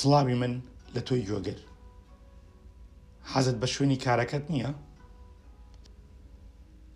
[0.00, 0.52] سڵاوی من
[0.94, 1.60] لە تۆی جۆگر
[3.32, 4.70] حەزت بە شوێنی کارەکەت نییە؟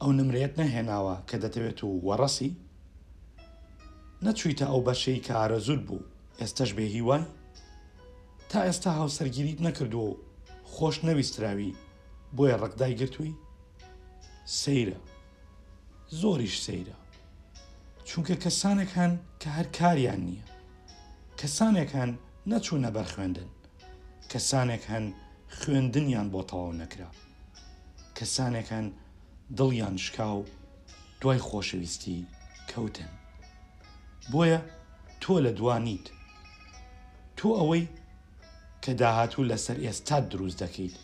[0.00, 2.50] ئەو نمرێت نەهێناوە کە دەتەوێت و وەڕەسی؟
[4.26, 6.06] نەچوویتە ئەو بەشەی کە ئارەزور بوو
[6.40, 7.22] ئێستەش بێ هیوای؟
[8.50, 10.18] تا ئێستا هاوسەرگیریت نەکردووە و
[10.72, 11.76] خۆش نەویستراوی
[12.36, 13.38] بۆیە ڕقدای گرتووی؟
[14.60, 14.98] سەیرە
[16.20, 16.96] زۆریش سەیرە
[18.08, 19.12] چونکە کەسانێک هەن
[19.42, 20.44] کە هەر کاریان نییە
[21.40, 22.12] کەسانێک هەن
[22.50, 23.48] نەچوونە بەر خوێندن
[24.30, 25.06] کەسانێک هەن
[25.58, 27.10] خوێندنیان بۆ تەواو نەکرا
[28.18, 28.86] کەسانێک هەن
[29.58, 30.40] دڵیان شکاو
[31.20, 32.18] دوای خۆشەویستی
[32.70, 33.12] کەوتن
[34.32, 34.60] بۆیە
[35.22, 36.06] تۆ لە دوانیت
[37.38, 37.84] تۆ ئەوەی
[38.82, 40.96] کە داهاتوو لەسەر ئێستا دروست دەکەیت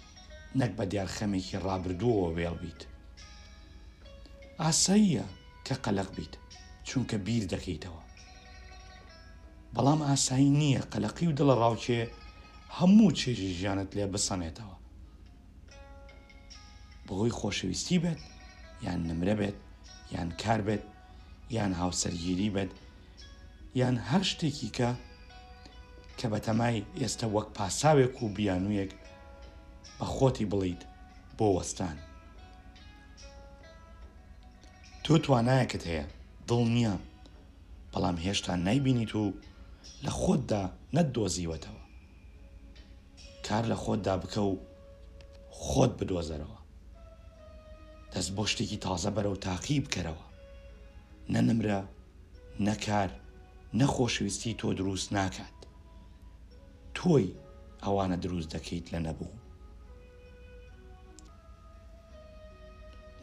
[0.60, 2.80] نەک بە دیارخەمێکی ڕابردووەوە وێڵ بیت
[4.62, 5.24] ئاساییە
[5.66, 6.34] کە قەلق بیت
[6.88, 8.02] چونکە بیر دەکەیتەوە
[9.74, 12.02] بەڵام ئاسایی نییە قەلەقی و دڵە ڕاوچێ
[12.78, 14.76] هەموو چێژی ژیانت لێ بسەنێتەوە
[17.06, 18.20] بەهۆی خۆشەویستی بێت
[18.86, 19.58] یان نمرە بێت
[20.14, 20.84] یان کار بێت
[21.56, 22.70] یان هاوسەرگیری بێت
[23.80, 24.90] یان هەر شتێکی کە
[26.18, 28.90] کە بەتەمای ئێستا وەک پاساوێک و بیانویەک
[29.98, 30.82] بە خۆتی بڵیت
[31.38, 31.96] بۆ وەستان
[35.04, 36.04] تۆ توانایەکت هەیە
[36.48, 36.94] دڵ نییە
[37.92, 39.24] بەڵام هێشتا نایبینیت و
[40.04, 40.62] لە خۆتدا
[40.96, 41.84] نەدۆزیوەتەوە
[43.46, 44.52] کار لە خۆتدا بکە و
[45.66, 46.58] خۆت بدۆزەرەوە
[48.12, 50.24] دەست بۆ شتێکی تازە بەرە و تاقی بکەرەوە
[51.32, 51.80] نەنمرە
[52.66, 53.10] نەکار
[53.80, 55.56] نەخۆشویستی تۆ دروست ناکات
[56.96, 57.34] تۆی
[57.84, 59.32] ئەوانە دروست دەکەیت لە نەبوو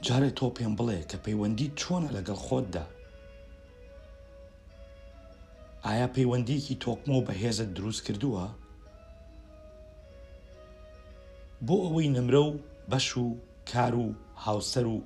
[0.06, 2.86] جارێک تۆ پێم بڵێ کە پەیوەندی چۆنە لەگەڵ خۆتدا
[5.88, 8.46] ئایا پەیوەندیکی تۆکمە و بەهێزت دروست کردووە؟
[11.66, 12.54] بۆ ئەوەی نمرە و
[12.90, 13.26] بەش و
[13.72, 14.08] کار و
[14.46, 14.98] هاوسەر و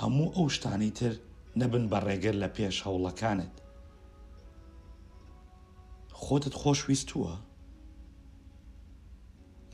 [0.00, 1.12] هەموو ئەو شتانی تر
[1.60, 3.54] نەبن بە ڕێگەر لە پێش هەوڵەکانت.
[6.22, 7.34] خۆتت خۆشویستووە؟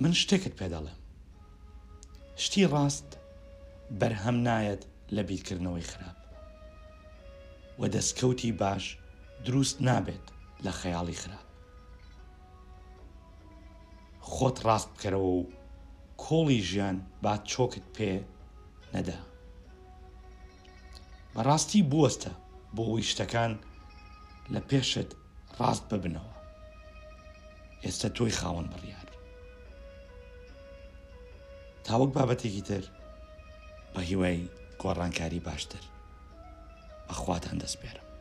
[0.03, 1.01] من شتێکت پێدەڵێم.
[2.45, 3.09] شتی ڕاست
[4.01, 4.83] بەرهەم نایەت
[5.17, 6.17] لە بیرکردنەوەی خراپ.
[7.79, 8.87] و دەستکەوتی باش
[9.47, 10.21] دروست نابێت
[10.65, 11.47] لە خەیاڵی خراپ
[14.33, 15.43] خۆت ڕاست بکەرەوە و
[16.23, 18.13] کۆڵی ژیان با چۆکت پێ
[18.95, 19.19] نەدا
[21.35, 22.31] بەڕاستی بوەستە
[22.77, 23.53] بۆ ئەوی شتەکان
[24.55, 25.11] لە پێشت
[25.59, 26.35] ڕاست ببنەوە
[27.85, 29.09] ئێستا تۆی خاوەن بڕیار
[31.87, 32.85] تاوەک بابەتێکی تر
[33.95, 34.49] بە هیوای
[34.83, 35.83] گۆڕانکاری باشتر
[37.09, 38.16] بەخواتان دەستپێرم